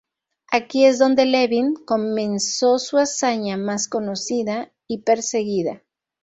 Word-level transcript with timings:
Aquí 0.51 0.85
es 0.85 0.97
donde 0.97 1.25
Levin 1.27 1.75
comenzó 1.75 2.79
su 2.79 2.97
hazaña 2.97 3.55
más 3.55 3.87
conocida 3.87 4.71
y 4.87 5.03
perseguida. 5.03 5.83